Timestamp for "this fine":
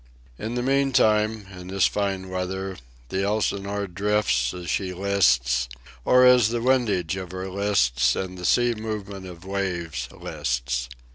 1.67-2.29